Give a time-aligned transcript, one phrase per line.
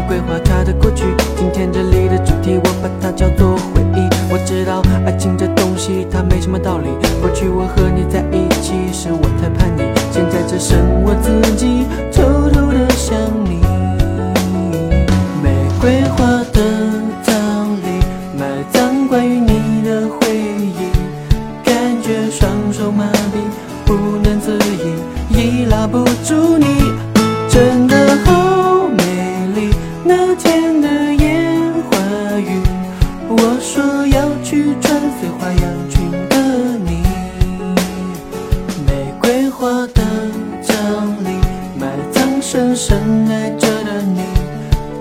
[0.00, 1.04] 提起玫瑰花它的过去。
[1.36, 4.08] 今天这里的主题，我把它叫做回忆。
[4.32, 6.88] 我知道爱情这东西它没什么道理，
[7.20, 11.69] 过去我和你在一起是我太叛逆，现在只剩我自己
[39.60, 40.02] 花的
[40.62, 40.74] 葬
[41.22, 41.38] 礼，
[41.78, 42.96] 埋葬深深
[43.28, 44.22] 爱着的你。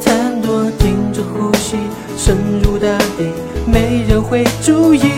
[0.00, 1.76] 残朵停止呼吸，
[2.16, 3.30] 深入大地，
[3.70, 5.17] 没人会注意。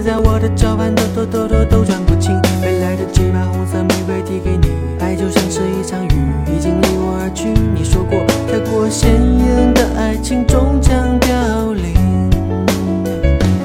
[0.00, 2.32] 在我的脚畔，兜兜兜兜兜转不清。
[2.60, 4.68] 没来得及把红色玫瑰递给你，
[5.00, 7.48] 爱就像是一场雨，已经离我而去。
[7.74, 8.18] 你说过，
[8.50, 11.94] 太过鲜艳的爱情终将凋零。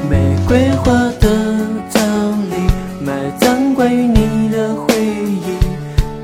[0.09, 1.29] 玫瑰花的
[1.89, 2.01] 葬
[2.49, 2.55] 礼，
[2.99, 5.57] 埋葬关于你的回忆，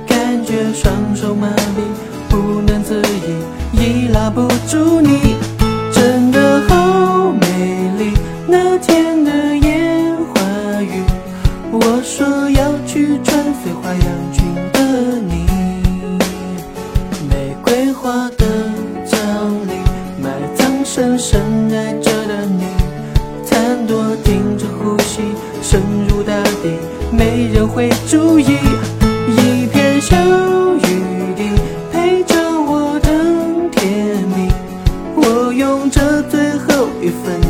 [0.07, 1.81] 感觉双手麻痹，
[2.29, 5.28] 不能自已，已拉不住你，
[12.31, 15.47] 我要去穿碎花洋裙的你。
[17.27, 18.45] 玫瑰花的
[19.03, 19.19] 葬
[19.67, 19.73] 礼
[20.21, 21.41] 埋葬深深
[21.73, 22.65] 爱着的你。
[23.43, 25.21] 残朵停止呼吸
[25.61, 26.77] 深入大地
[27.11, 28.59] 没人会注意。
[29.27, 30.15] 一片小
[30.75, 31.03] 雨
[31.35, 31.49] 滴
[31.91, 34.51] 陪着我等天明
[35.15, 37.48] 我用这最后一分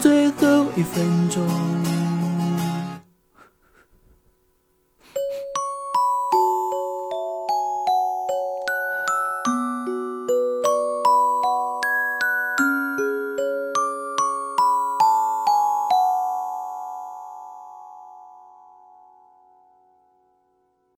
[0.00, 1.97] 最后一分钟。